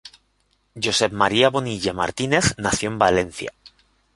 Josep 0.85 1.13
Maria 1.23 1.51
Bonilla 1.57 1.93
Martínez 1.99 2.51
nació 2.57 2.89
en 2.89 2.97
Valencia. 3.05 3.53